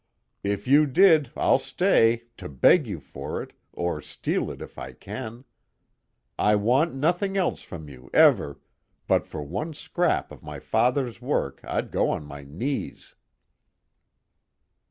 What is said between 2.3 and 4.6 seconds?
to beg you for it or steal it